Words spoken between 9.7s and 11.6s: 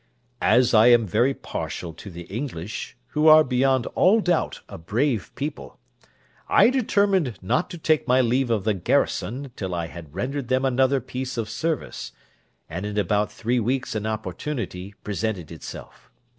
I had rendered them another piece of